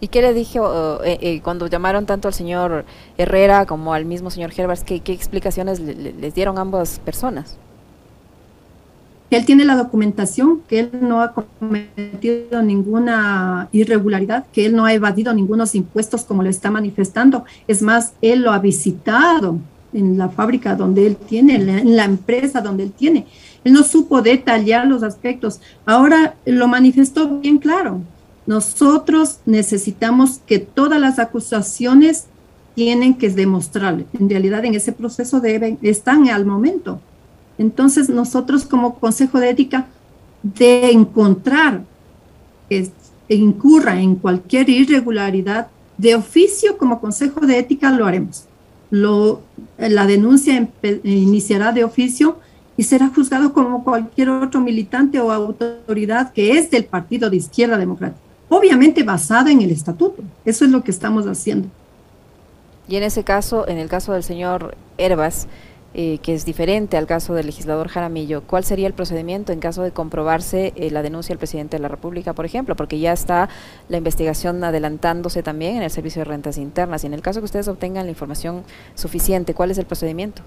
¿Y 0.00 0.08
qué 0.08 0.20
le 0.20 0.34
dijo 0.34 1.02
eh, 1.02 1.18
eh, 1.20 1.40
cuando 1.42 1.66
llamaron 1.66 2.04
tanto 2.04 2.28
al 2.28 2.34
señor 2.34 2.84
Herrera 3.16 3.64
como 3.64 3.94
al 3.94 4.04
mismo 4.04 4.30
señor 4.30 4.52
Herbers? 4.56 4.84
¿Qué, 4.84 5.00
explicaciones 5.06 5.80
les 5.80 6.34
dieron 6.34 6.58
ambas 6.58 6.98
personas? 6.98 7.56
él 9.36 9.44
tiene 9.44 9.64
la 9.64 9.76
documentación, 9.76 10.62
que 10.68 10.80
él 10.80 10.90
no 11.00 11.20
ha 11.20 11.32
cometido 11.32 12.62
ninguna 12.62 13.68
irregularidad, 13.72 14.46
que 14.52 14.66
él 14.66 14.76
no 14.76 14.84
ha 14.84 14.92
evadido 14.92 15.32
ningunos 15.34 15.74
impuestos 15.74 16.24
como 16.24 16.42
lo 16.42 16.50
está 16.50 16.70
manifestando. 16.70 17.44
Es 17.66 17.82
más, 17.82 18.14
él 18.22 18.42
lo 18.42 18.52
ha 18.52 18.58
visitado 18.58 19.58
en 19.92 20.18
la 20.18 20.28
fábrica 20.28 20.74
donde 20.74 21.06
él 21.06 21.16
tiene, 21.16 21.56
en 21.56 21.96
la 21.96 22.04
empresa 22.04 22.60
donde 22.60 22.84
él 22.84 22.92
tiene. 22.92 23.26
Él 23.64 23.72
no 23.72 23.82
supo 23.82 24.22
detallar 24.22 24.86
los 24.86 25.02
aspectos. 25.02 25.60
Ahora 25.86 26.36
lo 26.44 26.68
manifestó 26.68 27.40
bien 27.40 27.58
claro. 27.58 28.02
Nosotros 28.46 29.40
necesitamos 29.46 30.40
que 30.46 30.58
todas 30.58 31.00
las 31.00 31.18
acusaciones 31.18 32.26
tienen 32.74 33.14
que 33.14 33.30
demostrarle. 33.30 34.06
En 34.18 34.28
realidad 34.28 34.64
en 34.64 34.74
ese 34.74 34.92
proceso 34.92 35.40
deben, 35.40 35.78
están 35.82 36.28
al 36.28 36.44
momento. 36.44 37.00
Entonces 37.56 38.08
nosotros 38.08 38.64
como 38.64 38.96
Consejo 38.96 39.38
de 39.38 39.50
Ética 39.50 39.86
de 40.42 40.90
encontrar 40.90 41.84
que 42.68 42.90
incurra 43.28 44.00
en 44.00 44.16
cualquier 44.16 44.68
irregularidad 44.68 45.68
de 45.96 46.14
oficio 46.16 46.76
como 46.76 47.00
Consejo 47.00 47.40
de 47.40 47.58
Ética 47.58 47.90
lo 47.92 48.06
haremos. 48.06 48.44
La 48.90 50.06
denuncia 50.06 50.68
iniciará 51.02 51.72
de 51.72 51.84
oficio 51.84 52.38
y 52.76 52.82
será 52.82 53.08
juzgado 53.08 53.52
como 53.52 53.84
cualquier 53.84 54.30
otro 54.30 54.60
militante 54.60 55.20
o 55.20 55.30
autoridad 55.30 56.32
que 56.32 56.58
es 56.58 56.70
del 56.70 56.84
Partido 56.84 57.30
de 57.30 57.36
Izquierda 57.36 57.78
Democrática, 57.78 58.20
obviamente 58.48 59.02
basada 59.02 59.50
en 59.50 59.62
el 59.62 59.70
estatuto. 59.70 60.22
Eso 60.44 60.64
es 60.64 60.70
lo 60.70 60.82
que 60.82 60.90
estamos 60.90 61.26
haciendo. 61.26 61.68
Y 62.88 62.96
en 62.96 63.02
ese 63.02 63.24
caso, 63.24 63.66
en 63.68 63.78
el 63.78 63.88
caso 63.88 64.12
del 64.12 64.22
señor 64.22 64.76
Herbas, 64.98 65.46
eh, 65.96 66.18
que 66.22 66.34
es 66.34 66.44
diferente 66.44 66.96
al 66.96 67.06
caso 67.06 67.34
del 67.34 67.46
legislador 67.46 67.86
Jaramillo, 67.86 68.42
¿cuál 68.42 68.64
sería 68.64 68.88
el 68.88 68.94
procedimiento 68.94 69.52
en 69.52 69.60
caso 69.60 69.84
de 69.84 69.92
comprobarse 69.92 70.72
eh, 70.74 70.90
la 70.90 71.02
denuncia 71.02 71.32
del 71.32 71.38
presidente 71.38 71.76
de 71.76 71.82
la 71.82 71.88
República, 71.88 72.32
por 72.32 72.44
ejemplo? 72.44 72.74
Porque 72.74 72.98
ya 72.98 73.12
está 73.12 73.48
la 73.88 73.96
investigación 73.96 74.62
adelantándose 74.64 75.44
también 75.44 75.76
en 75.76 75.84
el 75.84 75.90
Servicio 75.92 76.20
de 76.20 76.24
Rentas 76.24 76.58
Internas 76.58 77.04
y 77.04 77.06
en 77.06 77.14
el 77.14 77.22
caso 77.22 77.40
que 77.40 77.44
ustedes 77.44 77.68
obtengan 77.68 78.06
la 78.06 78.10
información 78.10 78.64
suficiente, 78.96 79.54
¿cuál 79.54 79.70
es 79.70 79.78
el 79.78 79.86
procedimiento? 79.86 80.42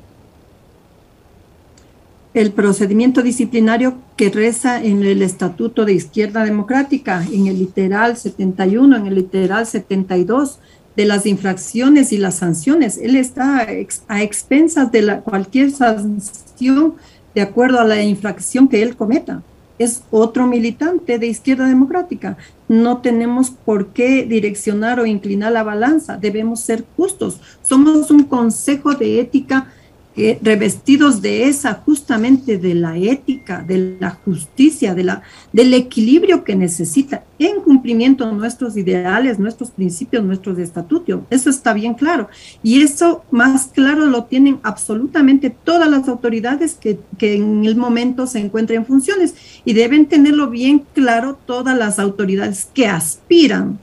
El 2.38 2.52
procedimiento 2.52 3.24
disciplinario 3.24 3.96
que 4.16 4.30
reza 4.30 4.80
en 4.84 5.04
el 5.04 5.24
Estatuto 5.24 5.86
de 5.86 5.94
Izquierda 5.94 6.46
Democrática, 6.46 7.26
en 7.34 7.48
el 7.48 7.58
literal 7.58 8.16
71, 8.16 8.96
en 8.96 9.08
el 9.08 9.16
literal 9.16 9.66
72, 9.66 10.60
de 10.96 11.06
las 11.06 11.26
infracciones 11.26 12.14
y 12.14 12.20
las 12.20 12.36
sanciones. 12.36 13.00
Él 13.00 13.16
está 13.16 13.68
a 14.08 14.22
expensas 14.22 14.92
de 14.92 15.20
cualquier 15.24 15.72
sanción 15.72 16.94
de 17.34 17.42
acuerdo 17.42 17.80
a 17.80 17.86
la 17.86 18.04
infracción 18.04 18.68
que 18.68 18.84
él 18.84 18.96
cometa. 18.96 19.42
Es 19.80 20.04
otro 20.12 20.46
militante 20.46 21.18
de 21.18 21.26
izquierda 21.26 21.66
democrática. 21.66 22.38
No 22.68 23.00
tenemos 23.00 23.50
por 23.50 23.88
qué 23.88 24.26
direccionar 24.26 25.00
o 25.00 25.08
inclinar 25.08 25.54
la 25.54 25.64
balanza. 25.64 26.18
Debemos 26.18 26.60
ser 26.60 26.86
justos. 26.96 27.42
Somos 27.64 28.12
un 28.12 28.26
consejo 28.26 28.94
de 28.94 29.22
ética 29.22 29.74
revestidos 30.42 31.22
de 31.22 31.48
esa 31.48 31.76
justamente 31.76 32.58
de 32.58 32.74
la 32.74 32.98
ética, 32.98 33.62
de 33.62 33.98
la 34.00 34.12
justicia, 34.12 34.96
de 34.96 35.04
la, 35.04 35.22
del 35.54 35.74
equilibrio 35.74 36.44
que 36.44 36.56
necesita 36.56 37.24
en 37.40 37.62
cumplimiento 37.62 38.26
de 38.26 38.34
nuestros 38.34 38.78
ideales, 38.78 39.38
nuestros 39.38 39.72
principios, 39.72 40.24
nuestros 40.24 40.58
estatutos. 40.58 41.22
Eso 41.30 41.50
está 41.50 41.74
bien 41.74 41.94
claro. 41.94 42.30
Y 42.64 42.82
eso 42.82 43.24
más 43.30 43.68
claro 43.68 44.06
lo 44.08 44.24
tienen 44.24 44.60
absolutamente 44.64 45.50
todas 45.50 45.90
las 45.90 46.08
autoridades 46.08 46.74
que, 46.74 47.00
que 47.18 47.36
en 47.36 47.66
el 47.66 47.76
momento 47.76 48.26
se 48.26 48.40
encuentran 48.40 48.80
en 48.80 48.86
funciones 48.86 49.36
y 49.66 49.74
deben 49.74 50.08
tenerlo 50.08 50.50
bien 50.50 50.84
claro 50.94 51.38
todas 51.46 51.78
las 51.78 52.00
autoridades 52.00 52.68
que 52.74 52.88
aspiran 52.88 53.80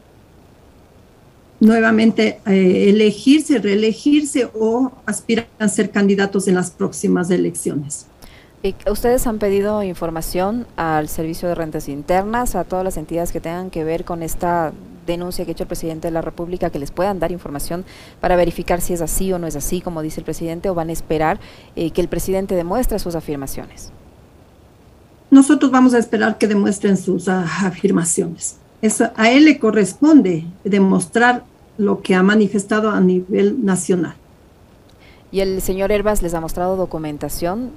nuevamente 1.61 2.40
eh, 2.46 2.90
elegirse, 2.90 3.58
reelegirse 3.58 4.49
o 4.54 4.92
aspiran 5.06 5.46
a 5.58 5.68
ser 5.68 5.90
candidatos 5.90 6.49
en 6.49 6.54
las 6.54 6.70
próximas 6.70 7.30
elecciones. 7.30 8.06
Ustedes 8.90 9.26
han 9.26 9.38
pedido 9.38 9.82
información 9.82 10.66
al 10.76 11.08
Servicio 11.08 11.49
de 11.49 11.54
Rentas 11.54 11.87
Internas, 11.88 12.54
a 12.54 12.64
todas 12.64 12.82
las 12.82 12.96
entidades 12.96 13.30
que 13.30 13.40
tengan 13.40 13.70
que 13.70 13.84
ver 13.84 14.06
con 14.06 14.23
esta 14.23 14.73
denuncia 15.06 15.44
que 15.44 15.50
ha 15.50 15.52
hecho 15.52 15.64
el 15.64 15.68
presidente 15.68 16.08
de 16.08 16.12
la 16.12 16.23
República, 16.23 16.70
que 16.70 16.78
les 16.78 16.90
puedan 16.90 17.18
dar 17.18 17.30
información 17.30 17.84
para 18.20 18.37
verificar 18.37 18.80
si 18.80 18.94
es 18.94 19.02
así 19.02 19.30
o 19.34 19.38
no 19.38 19.46
es 19.46 19.54
así, 19.54 19.82
como 19.82 20.00
dice 20.00 20.20
el 20.20 20.25
presidente, 20.25 20.70
o 20.70 20.75
van 20.75 20.88
a 20.88 20.92
esperar 20.92 21.38
eh, 21.76 21.90
que 21.90 22.00
el 22.00 22.08
presidente 22.08 22.54
demuestre 22.54 22.99
sus 22.99 23.14
afirmaciones. 23.14 23.92
Nosotros 25.30 25.70
vamos 25.70 25.92
a 25.92 25.99
esperar 25.99 26.38
que 26.38 26.46
demuestren 26.46 26.96
sus 26.96 27.28
ah, 27.28 27.44
afirmaciones. 27.64 28.56
Eso, 28.85 29.11
a 29.17 29.31
él 29.31 29.47
le 29.47 29.59
corresponde 29.59 30.45
demostrar 30.62 31.45
lo 31.79 32.03
que 32.03 32.14
ha 32.14 32.23
manifestado 32.23 32.91
a 32.91 33.00
nivel 33.00 33.64
nacional. 33.64 34.14
¿Y 35.33 35.41
el 35.41 35.62
señor 35.62 35.91
Herbas 35.91 36.21
les 36.21 36.35
ha 36.35 36.41
mostrado 36.43 36.76
documentación 36.76 37.71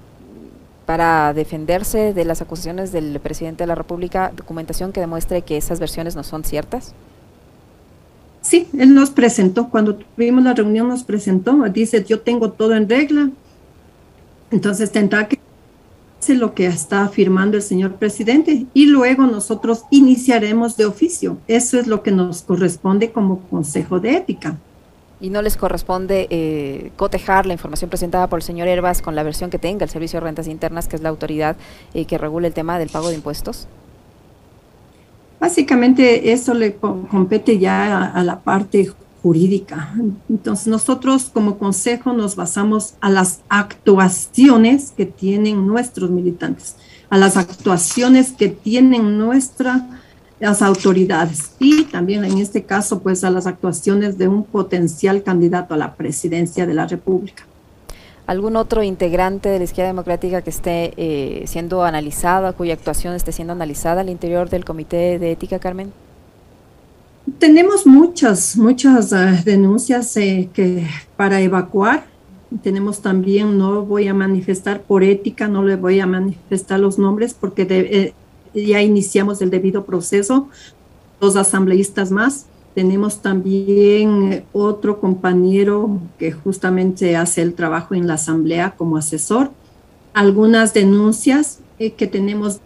para 0.85 1.33
defenderse 1.33 2.13
de 2.13 2.25
las 2.25 2.41
acusaciones 2.41 2.91
del 2.91 3.21
presidente 3.21 3.63
de 3.63 3.67
la 3.67 3.75
República, 3.75 4.33
documentación 4.35 4.91
que 4.91 4.99
demuestre 4.99 5.43
que 5.43 5.55
esas 5.55 5.79
versiones 5.79 6.17
no 6.17 6.25
son 6.25 6.43
ciertas? 6.43 6.93
Sí, 8.41 8.67
él 8.77 8.93
nos 8.93 9.09
presentó, 9.09 9.69
cuando 9.69 9.95
tuvimos 9.95 10.43
la 10.43 10.55
reunión 10.55 10.89
nos 10.89 11.05
presentó, 11.05 11.53
dice, 11.71 12.03
yo 12.03 12.19
tengo 12.19 12.51
todo 12.51 12.75
en 12.75 12.89
regla, 12.89 13.29
entonces 14.51 14.91
tendrá 14.91 15.25
que 15.29 15.39
lo 16.29 16.53
que 16.53 16.65
está 16.65 17.03
afirmando 17.03 17.57
el 17.57 17.63
señor 17.63 17.95
presidente 17.95 18.65
y 18.73 18.87
luego 18.87 19.23
nosotros 19.23 19.83
iniciaremos 19.91 20.75
de 20.75 20.85
oficio. 20.85 21.37
Eso 21.47 21.79
es 21.79 21.87
lo 21.87 22.03
que 22.03 22.11
nos 22.11 22.41
corresponde 22.41 23.11
como 23.11 23.39
Consejo 23.49 23.99
de 23.99 24.17
Ética. 24.17 24.57
¿Y 25.19 25.29
no 25.29 25.41
les 25.41 25.57
corresponde 25.57 26.27
eh, 26.29 26.91
cotejar 26.95 27.45
la 27.45 27.53
información 27.53 27.89
presentada 27.89 28.27
por 28.27 28.39
el 28.39 28.43
señor 28.43 28.67
Herbas 28.67 29.01
con 29.01 29.15
la 29.15 29.23
versión 29.23 29.49
que 29.49 29.57
tenga 29.57 29.83
el 29.83 29.89
Servicio 29.89 30.19
de 30.19 30.25
Rentas 30.25 30.47
Internas, 30.47 30.87
que 30.87 30.95
es 30.95 31.01
la 31.01 31.09
autoridad 31.09 31.55
eh, 31.93 32.05
que 32.05 32.17
regula 32.17 32.47
el 32.47 32.53
tema 32.53 32.77
del 32.77 32.89
pago 32.89 33.09
de 33.09 33.15
impuestos? 33.15 33.67
Básicamente 35.39 36.31
eso 36.33 36.53
le 36.53 36.75
compete 36.75 37.57
ya 37.57 37.97
a, 37.97 38.11
a 38.11 38.23
la 38.23 38.39
parte 38.39 38.91
jurídica. 39.27 39.93
Entonces 40.29 40.67
nosotros 40.67 41.29
como 41.33 41.57
consejo 41.57 42.13
nos 42.13 42.37
basamos 42.37 42.93
a 43.01 43.09
las 43.09 43.41
actuaciones 43.49 44.93
que 44.95 45.05
tienen 45.05 45.67
nuestros 45.67 46.09
militantes, 46.09 46.77
a 47.09 47.17
las 47.17 47.35
actuaciones 47.35 48.31
que 48.31 48.47
tienen 48.47 49.17
nuestra 49.17 49.85
las 50.39 50.61
autoridades 50.61 51.51
y 51.59 51.83
también 51.85 52.23
en 52.23 52.37
este 52.37 52.63
caso 52.63 52.99
pues 52.99 53.23
a 53.23 53.29
las 53.31 53.47
actuaciones 53.47 54.17
de 54.17 54.29
un 54.29 54.43
potencial 54.43 55.23
candidato 55.23 55.73
a 55.73 55.77
la 55.77 55.95
presidencia 55.95 56.65
de 56.65 56.73
la 56.73 56.87
República. 56.87 57.43
¿Algún 58.27 58.55
otro 58.55 58.81
integrante 58.81 59.49
de 59.49 59.57
la 59.57 59.65
izquierda 59.65 59.89
democrática 59.89 60.41
que 60.41 60.51
esté 60.51 60.93
eh, 60.95 61.43
siendo 61.47 61.83
analizada, 61.83 62.53
cuya 62.53 62.75
actuación 62.75 63.13
esté 63.13 63.31
siendo 63.33 63.53
analizada 63.53 64.01
al 64.01 64.09
interior 64.09 64.49
del 64.49 64.63
Comité 64.63 65.19
de 65.19 65.31
Ética, 65.31 65.59
Carmen? 65.59 65.91
Tenemos 67.39 67.85
muchas, 67.85 68.57
muchas 68.57 69.11
uh, 69.11 69.43
denuncias 69.45 70.17
eh, 70.17 70.49
que 70.53 70.87
para 71.15 71.39
evacuar. 71.41 72.05
Tenemos 72.63 73.01
también, 73.01 73.57
no 73.57 73.85
voy 73.85 74.07
a 74.07 74.13
manifestar 74.13 74.81
por 74.81 75.03
ética, 75.03 75.47
no 75.47 75.63
le 75.63 75.75
voy 75.75 75.99
a 75.99 76.07
manifestar 76.07 76.79
los 76.79 76.97
nombres 76.97 77.35
porque 77.35 77.65
de, 77.65 77.79
eh, 77.79 78.13
ya 78.65 78.81
iniciamos 78.81 79.41
el 79.41 79.49
debido 79.49 79.85
proceso, 79.85 80.49
dos 81.19 81.35
asambleístas 81.35 82.11
más. 82.11 82.47
Tenemos 82.73 83.21
también 83.21 84.45
otro 84.53 84.99
compañero 84.99 85.99
que 86.17 86.31
justamente 86.31 87.15
hace 87.15 87.41
el 87.41 87.53
trabajo 87.53 87.93
en 87.93 88.07
la 88.07 88.15
asamblea 88.15 88.75
como 88.77 88.97
asesor. 88.97 89.51
Algunas 90.13 90.73
denuncias 90.73 91.59
eh, 91.77 91.91
que 91.91 92.07
tenemos 92.07 92.61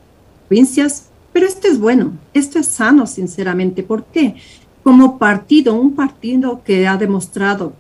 provincias, 0.48 1.08
pero 1.34 1.46
esto 1.46 1.68
es 1.68 1.80
bueno, 1.80 2.14
esto 2.34 2.60
es 2.60 2.68
sano, 2.68 3.08
sinceramente. 3.08 3.84
¿Por 3.84 4.04
qué? 4.06 4.36
Como 4.84 5.20
partido, 5.20 5.76
un 5.76 5.96
partido 5.96 6.62
que 6.64 6.88
ha 6.88 6.98
demostrado 6.98 7.74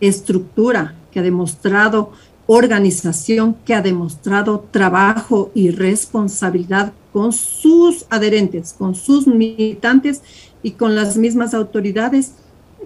estructura, 0.00 0.94
que 1.10 1.20
ha 1.20 1.22
demostrado 1.22 2.12
organización, 2.46 3.56
que 3.64 3.74
ha 3.74 3.80
demostrado 3.80 4.66
trabajo 4.70 5.50
y 5.54 5.70
responsabilidad 5.70 6.92
con 7.12 7.32
sus 7.32 8.06
adherentes, 8.10 8.74
con 8.76 8.94
sus 8.94 9.26
militantes 9.26 10.22
y 10.62 10.72
con 10.72 10.94
las 10.94 11.16
mismas 11.16 11.54
autoridades, 11.54 12.34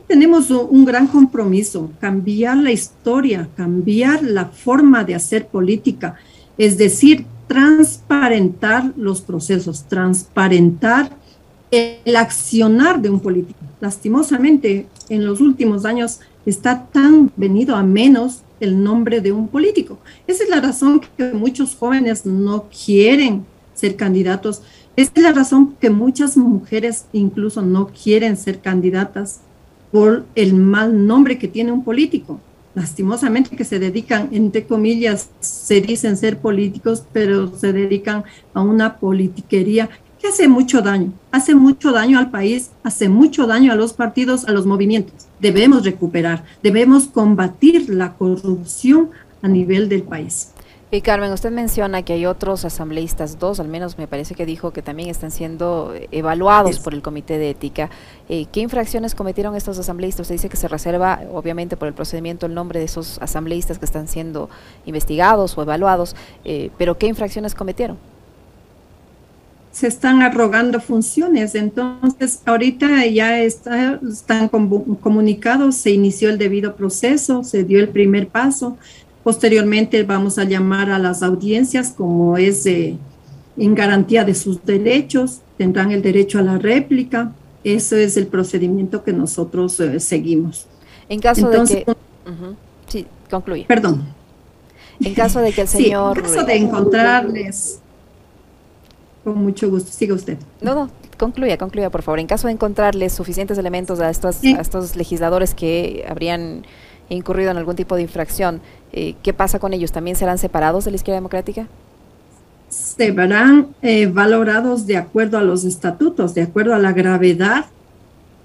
tenemos 0.06 0.50
un 0.50 0.84
gran 0.84 1.06
compromiso, 1.06 1.90
cambiar 2.00 2.58
la 2.58 2.70
historia, 2.70 3.48
cambiar 3.56 4.22
la 4.22 4.46
forma 4.46 5.04
de 5.04 5.14
hacer 5.14 5.48
política, 5.48 6.16
es 6.58 6.78
decir, 6.78 7.26
transparentar 7.48 8.92
los 8.96 9.20
procesos, 9.20 9.84
transparentar 9.88 11.16
el 11.70 12.16
accionar 12.16 13.00
de 13.00 13.10
un 13.10 13.20
político. 13.20 13.58
Lastimosamente, 13.80 14.86
en 15.08 15.26
los 15.26 15.40
últimos 15.40 15.84
años 15.84 16.20
está 16.44 16.86
tan 16.86 17.30
venido 17.36 17.76
a 17.76 17.82
menos 17.82 18.42
el 18.60 18.82
nombre 18.82 19.20
de 19.20 19.32
un 19.32 19.48
político. 19.48 19.98
Esa 20.26 20.44
es 20.44 20.50
la 20.50 20.60
razón 20.60 21.00
que 21.16 21.32
muchos 21.32 21.74
jóvenes 21.74 22.24
no 22.24 22.66
quieren 22.84 23.44
ser 23.74 23.96
candidatos. 23.96 24.62
Es 24.96 25.10
la 25.16 25.32
razón 25.32 25.74
que 25.80 25.90
muchas 25.90 26.36
mujeres 26.36 27.06
incluso 27.12 27.62
no 27.62 27.88
quieren 27.88 28.36
ser 28.36 28.60
candidatas 28.60 29.40
por 29.92 30.24
el 30.34 30.54
mal 30.54 31.06
nombre 31.06 31.38
que 31.38 31.48
tiene 31.48 31.72
un 31.72 31.84
político. 31.84 32.40
Lastimosamente 32.74 33.56
que 33.56 33.64
se 33.64 33.78
dedican, 33.78 34.28
entre 34.32 34.66
comillas, 34.66 35.30
se 35.40 35.80
dicen 35.80 36.16
ser 36.16 36.38
políticos, 36.38 37.04
pero 37.12 37.56
se 37.56 37.72
dedican 37.72 38.24
a 38.52 38.60
una 38.60 38.98
politiquería 38.98 39.88
que 40.26 40.32
hace 40.32 40.48
mucho 40.48 40.82
daño, 40.82 41.12
hace 41.30 41.54
mucho 41.54 41.92
daño 41.92 42.18
al 42.18 42.30
país, 42.30 42.70
hace 42.82 43.08
mucho 43.08 43.46
daño 43.46 43.72
a 43.72 43.76
los 43.76 43.92
partidos, 43.92 44.44
a 44.46 44.50
los 44.50 44.66
movimientos. 44.66 45.26
Debemos 45.38 45.84
recuperar, 45.84 46.44
debemos 46.62 47.06
combatir 47.06 47.88
la 47.88 48.14
corrupción 48.14 49.10
a 49.42 49.48
nivel 49.48 49.88
del 49.88 50.02
país. 50.02 50.52
Y 50.90 51.00
Carmen, 51.00 51.32
usted 51.32 51.50
menciona 51.50 52.02
que 52.02 52.12
hay 52.12 52.26
otros 52.26 52.64
asambleístas, 52.64 53.38
dos 53.38 53.60
al 53.60 53.68
menos 53.68 53.98
me 53.98 54.08
parece 54.08 54.34
que 54.34 54.46
dijo 54.46 54.72
que 54.72 54.82
también 54.82 55.10
están 55.10 55.30
siendo 55.30 55.94
evaluados 56.10 56.78
por 56.78 56.94
el 56.94 57.02
Comité 57.02 57.38
de 57.38 57.50
Ética. 57.50 57.90
Eh, 58.28 58.46
¿Qué 58.50 58.60
infracciones 58.60 59.14
cometieron 59.14 59.54
estos 59.56 59.78
asambleístas? 59.78 60.22
Usted 60.22 60.36
dice 60.36 60.48
que 60.48 60.56
se 60.56 60.68
reserva, 60.68 61.20
obviamente, 61.32 61.76
por 61.76 61.88
el 61.88 61.94
procedimiento 61.94 62.46
el 62.46 62.54
nombre 62.54 62.78
de 62.78 62.86
esos 62.86 63.18
asambleístas 63.20 63.78
que 63.78 63.84
están 63.84 64.06
siendo 64.08 64.48
investigados 64.86 65.58
o 65.58 65.62
evaluados, 65.62 66.14
eh, 66.44 66.70
pero 66.78 66.98
¿qué 66.98 67.06
infracciones 67.08 67.54
cometieron? 67.54 68.15
Se 69.76 69.88
están 69.88 70.22
arrogando 70.22 70.80
funciones. 70.80 71.54
Entonces, 71.54 72.40
ahorita 72.46 73.04
ya 73.04 73.40
está, 73.40 74.00
están 74.10 74.48
comunicados, 74.48 75.74
se 75.74 75.90
inició 75.90 76.30
el 76.30 76.38
debido 76.38 76.76
proceso, 76.76 77.44
se 77.44 77.62
dio 77.62 77.80
el 77.80 77.90
primer 77.90 78.28
paso. 78.28 78.78
Posteriormente 79.22 80.02
vamos 80.02 80.38
a 80.38 80.44
llamar 80.44 80.90
a 80.90 80.98
las 80.98 81.22
audiencias 81.22 81.90
como 81.90 82.38
es 82.38 82.64
en 82.64 83.74
garantía 83.74 84.24
de 84.24 84.34
sus 84.34 84.64
derechos, 84.64 85.42
tendrán 85.58 85.92
el 85.92 86.00
derecho 86.00 86.38
a 86.38 86.42
la 86.42 86.56
réplica. 86.56 87.32
Eso 87.62 87.96
es 87.96 88.16
el 88.16 88.28
procedimiento 88.28 89.04
que 89.04 89.12
nosotros 89.12 89.78
eh, 89.80 90.00
seguimos. 90.00 90.66
En 91.10 91.20
caso 91.20 91.50
de 91.50 91.64
que... 91.64 91.96
Sí, 92.86 93.06
concluye. 93.28 93.66
Perdón. 93.68 94.06
En 95.00 95.12
caso 95.12 95.40
de 95.40 95.52
que 95.52 95.60
el 95.62 95.68
señor... 95.68 96.16
en 96.16 96.24
caso 96.24 96.44
de 96.46 96.56
encontrarles... 96.56 97.80
Con 99.26 99.42
mucho 99.42 99.68
gusto. 99.68 99.90
Siga 99.90 100.14
usted. 100.14 100.38
No, 100.60 100.76
no, 100.76 100.88
concluya, 101.18 101.58
concluya, 101.58 101.90
por 101.90 102.02
favor. 102.02 102.20
En 102.20 102.28
caso 102.28 102.46
de 102.46 102.52
encontrarles 102.52 103.12
suficientes 103.12 103.58
elementos 103.58 103.98
a 103.98 104.08
estos, 104.08 104.40
a 104.44 104.60
estos 104.60 104.94
legisladores 104.94 105.52
que 105.52 106.06
habrían 106.08 106.64
incurrido 107.08 107.50
en 107.50 107.56
algún 107.56 107.74
tipo 107.74 107.96
de 107.96 108.02
infracción, 108.02 108.60
eh, 108.92 109.16
¿qué 109.24 109.32
pasa 109.32 109.58
con 109.58 109.72
ellos? 109.72 109.90
¿También 109.90 110.14
serán 110.14 110.38
separados 110.38 110.84
de 110.84 110.92
la 110.92 110.94
izquierda 110.94 111.16
democrática? 111.16 111.66
Se 112.68 113.10
verán 113.10 113.74
eh, 113.82 114.06
valorados 114.06 114.86
de 114.86 114.96
acuerdo 114.96 115.38
a 115.38 115.42
los 115.42 115.64
estatutos, 115.64 116.32
de 116.32 116.42
acuerdo 116.42 116.72
a 116.72 116.78
la 116.78 116.92
gravedad 116.92 117.64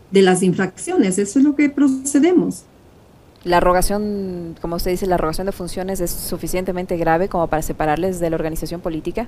de 0.09 0.23
las 0.23 0.41
infracciones. 0.41 1.19
Eso 1.19 1.37
es 1.37 1.45
lo 1.45 1.55
que 1.55 1.69
procedemos. 1.69 2.63
La 3.43 3.57
arrogación, 3.57 4.55
como 4.59 4.77
usted 4.77 4.89
dice, 4.89 5.05
la 5.05 5.13
arrogación 5.13 5.45
de 5.45 5.51
funciones 5.51 6.01
es 6.01 6.09
suficientemente 6.09 6.97
grave 6.97 7.29
como 7.29 7.45
para 7.45 7.61
separarles 7.61 8.19
de 8.19 8.31
la 8.31 8.35
organización 8.35 8.81
política. 8.81 9.27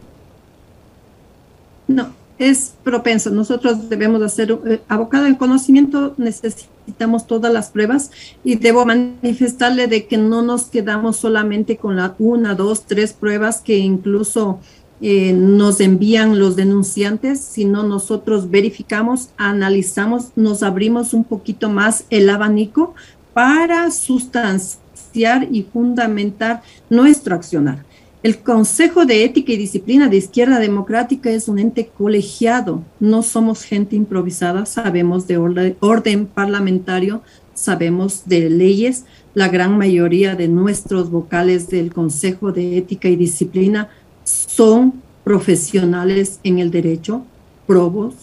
No, 1.87 2.13
es 2.37 2.73
propenso. 2.83 3.29
Nosotros 3.29 3.89
debemos 3.89 4.21
hacer, 4.21 4.57
eh, 4.65 4.81
abocado 4.87 5.27
en 5.27 5.35
conocimiento, 5.35 6.13
necesitamos 6.17 7.27
todas 7.27 7.53
las 7.53 7.69
pruebas 7.69 8.11
y 8.43 8.55
debo 8.55 8.85
manifestarle 8.85 9.87
de 9.87 10.07
que 10.07 10.17
no 10.17 10.41
nos 10.41 10.63
quedamos 10.63 11.17
solamente 11.17 11.77
con 11.77 11.95
la 11.95 12.15
una, 12.19 12.55
dos, 12.55 12.85
tres 12.85 13.13
pruebas 13.13 13.61
que 13.61 13.77
incluso 13.77 14.59
eh, 15.01 15.33
nos 15.33 15.81
envían 15.81 16.39
los 16.39 16.55
denunciantes, 16.55 17.41
sino 17.41 17.83
nosotros 17.83 18.49
verificamos, 18.49 19.29
analizamos, 19.37 20.29
nos 20.35 20.63
abrimos 20.63 21.13
un 21.13 21.25
poquito 21.25 21.69
más 21.69 22.05
el 22.09 22.29
abanico 22.29 22.93
para 23.33 23.91
sustanciar 23.91 25.47
y 25.51 25.63
fundamentar 25.63 26.61
nuestro 26.89 27.35
accionar. 27.35 27.83
El 28.23 28.37
Consejo 28.37 29.05
de 29.05 29.25
Ética 29.25 29.51
y 29.51 29.57
Disciplina 29.57 30.07
de 30.07 30.15
Izquierda 30.15 30.57
Democrática 30.57 31.29
es 31.29 31.49
un 31.49 31.59
ente 31.59 31.87
colegiado, 31.87 32.81
no 33.01 33.21
somos 33.21 33.63
gente 33.63 33.97
improvisada, 33.97 34.65
sabemos 34.65 35.27
de 35.27 35.37
orden, 35.37 36.25
parlamentario, 36.27 37.21
sabemos 37.53 38.23
de 38.25 38.49
leyes. 38.49 39.03
La 39.33 39.49
gran 39.49 39.77
mayoría 39.77 40.35
de 40.35 40.47
nuestros 40.47 41.11
vocales 41.11 41.67
del 41.67 41.93
Consejo 41.93 42.53
de 42.53 42.77
Ética 42.77 43.09
y 43.09 43.17
Disciplina 43.17 43.89
son 44.23 45.01
profesionales 45.25 46.39
en 46.45 46.59
el 46.59 46.71
derecho, 46.71 47.25
probos. 47.67 48.13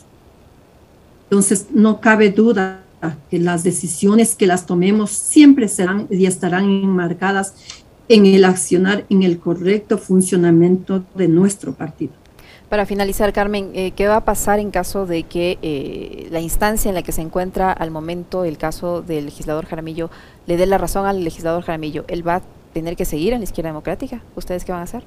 Entonces, 1.24 1.66
no 1.74 2.00
cabe 2.00 2.30
duda 2.30 2.84
que 3.30 3.38
las 3.38 3.64
decisiones 3.64 4.34
que 4.34 4.46
las 4.46 4.64
tomemos 4.64 5.10
siempre 5.10 5.68
serán 5.68 6.06
y 6.08 6.24
estarán 6.24 6.64
enmarcadas 6.64 7.54
en 8.10 8.26
el 8.26 8.44
accionar 8.44 9.04
en 9.08 9.22
el 9.22 9.38
correcto 9.38 9.96
funcionamiento 9.96 11.04
de 11.14 11.28
nuestro 11.28 11.72
partido. 11.74 12.12
Para 12.68 12.84
finalizar, 12.84 13.32
Carmen, 13.32 13.70
eh, 13.72 13.92
¿qué 13.92 14.08
va 14.08 14.16
a 14.16 14.24
pasar 14.24 14.58
en 14.58 14.72
caso 14.72 15.06
de 15.06 15.22
que 15.22 15.58
eh, 15.62 16.26
la 16.30 16.40
instancia 16.40 16.88
en 16.88 16.96
la 16.96 17.02
que 17.02 17.12
se 17.12 17.22
encuentra 17.22 17.72
al 17.72 17.92
momento 17.92 18.44
el 18.44 18.58
caso 18.58 19.00
del 19.00 19.26
legislador 19.26 19.66
Jaramillo 19.66 20.10
le 20.46 20.56
dé 20.56 20.66
la 20.66 20.76
razón 20.76 21.06
al 21.06 21.22
legislador 21.22 21.62
Jaramillo? 21.62 22.04
¿Él 22.08 22.26
va 22.26 22.36
a 22.36 22.42
tener 22.74 22.96
que 22.96 23.04
seguir 23.04 23.32
en 23.32 23.40
la 23.40 23.44
izquierda 23.44 23.70
democrática? 23.70 24.22
¿Ustedes 24.34 24.64
qué 24.64 24.72
van 24.72 24.80
a 24.80 24.84
hacer? 24.84 25.04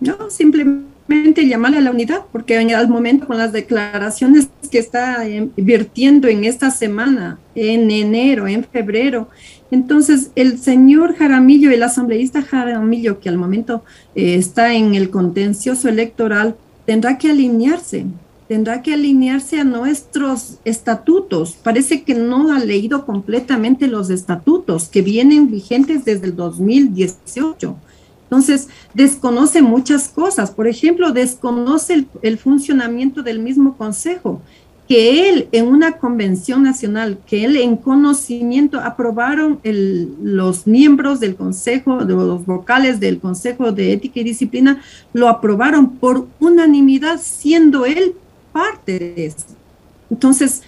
No, 0.00 0.30
simplemente 0.30 0.97
llamarle 1.08 1.78
a 1.78 1.82
la 1.82 1.90
unidad, 1.90 2.26
porque 2.32 2.60
en 2.60 2.70
el 2.70 2.88
momento 2.88 3.26
con 3.26 3.38
las 3.38 3.52
declaraciones 3.52 4.48
que 4.70 4.78
está 4.78 5.28
invirtiendo 5.28 6.28
en 6.28 6.44
esta 6.44 6.70
semana, 6.70 7.38
en 7.54 7.90
enero, 7.90 8.46
en 8.46 8.64
febrero, 8.64 9.28
entonces, 9.70 10.30
el 10.34 10.58
señor 10.58 11.14
Jaramillo, 11.16 11.70
el 11.70 11.82
asambleísta 11.82 12.42
Jaramillo, 12.42 13.20
que 13.20 13.28
al 13.28 13.36
momento 13.36 13.84
eh, 14.14 14.34
está 14.34 14.74
en 14.74 14.94
el 14.94 15.10
contencioso 15.10 15.88
electoral, 15.88 16.56
tendrá 16.86 17.18
que 17.18 17.30
alinearse, 17.30 18.06
tendrá 18.48 18.80
que 18.80 18.94
alinearse 18.94 19.60
a 19.60 19.64
nuestros 19.64 20.58
estatutos. 20.64 21.52
Parece 21.62 22.02
que 22.02 22.14
no 22.14 22.52
ha 22.52 22.60
leído 22.60 23.04
completamente 23.04 23.88
los 23.88 24.08
estatutos 24.08 24.88
que 24.88 25.02
vienen 25.02 25.50
vigentes 25.50 26.06
desde 26.06 26.28
el 26.28 26.36
2018. 26.36 27.76
Entonces, 28.30 28.68
desconoce 28.92 29.62
muchas 29.62 30.08
cosas. 30.08 30.50
Por 30.50 30.68
ejemplo, 30.68 31.12
desconoce 31.12 32.06
el, 32.20 32.38
funcionamiento 32.38 33.22
del 33.22 33.38
mismo 33.38 33.74
consejo, 33.78 34.42
que 34.86 35.30
él 35.30 35.48
en 35.52 35.66
una 35.66 35.92
convención 35.92 36.62
nacional, 36.62 37.18
que 37.26 37.44
él 37.44 37.56
en 37.56 37.76
conocimiento 37.76 38.80
aprobaron 38.80 39.60
los 40.22 40.66
miembros 40.66 41.20
del 41.20 41.36
consejo, 41.36 42.04
de 42.04 42.12
los 42.12 42.44
vocales 42.44 43.00
del 43.00 43.18
consejo 43.18 43.72
de 43.72 43.94
ética 43.94 44.20
y 44.20 44.24
disciplina, 44.24 44.82
lo 45.14 45.28
aprobaron 45.28 45.96
por 45.96 46.28
unanimidad, 46.38 47.18
siendo 47.22 47.86
él 47.86 48.14
parte 48.52 48.98
de 48.98 49.26
eso. 49.26 49.46
Entonces, 50.10 50.62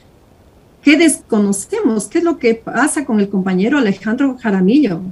¿qué 0.83 0.97
desconocemos? 0.97 2.07
¿Qué 2.07 2.19
es 2.19 2.25
lo 2.25 2.39
que 2.39 2.55
pasa 2.55 3.05
con 3.05 3.21
el 3.21 3.29
compañero 3.29 3.77
Alejandro 3.77 4.39
Jaramillo? 4.39 5.03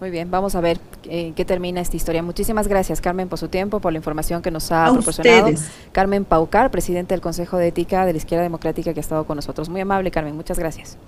Muy 0.00 0.10
bien, 0.10 0.30
vamos 0.30 0.54
a 0.54 0.60
ver 0.60 0.78
eh, 1.04 1.32
qué 1.34 1.44
termina 1.44 1.80
esta 1.80 1.96
historia. 1.96 2.22
Muchísimas 2.22 2.68
gracias, 2.68 3.00
Carmen, 3.00 3.28
por 3.28 3.38
su 3.38 3.48
tiempo, 3.48 3.80
por 3.80 3.92
la 3.92 3.98
información 3.98 4.42
que 4.42 4.50
nos 4.50 4.70
ha 4.72 4.92
proporcionado. 4.92 5.50
Carmen 5.92 6.24
Paucar, 6.24 6.70
presidente 6.70 7.14
del 7.14 7.20
Consejo 7.20 7.56
de 7.56 7.68
Ética 7.68 8.04
de 8.06 8.12
la 8.12 8.18
Izquierda 8.18 8.42
Democrática, 8.42 8.92
que 8.92 9.00
ha 9.00 9.02
estado 9.02 9.24
con 9.24 9.36
nosotros. 9.36 9.68
Muy 9.68 9.80
amable, 9.80 10.10
Carmen, 10.10 10.36
muchas 10.36 10.58
gracias. 10.58 10.98